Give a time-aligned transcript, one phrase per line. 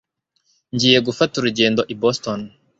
[0.73, 2.39] Ngiye gufata urugendo i Boston.